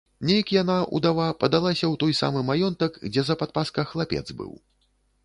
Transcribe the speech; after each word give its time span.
Нейк 0.27 0.47
яна, 0.61 0.77
удава, 0.99 1.27
падалася 1.43 1.85
ў 1.91 1.95
той 2.03 2.13
самы 2.21 2.43
маёнтак, 2.47 2.97
дзе 3.11 3.25
за 3.29 3.35
падпаска 3.43 3.87
хлапец 3.91 4.25
быў. 4.41 4.51